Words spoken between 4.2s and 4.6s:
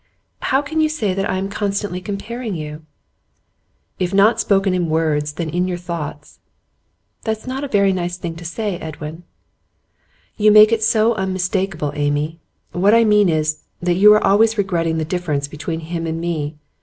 in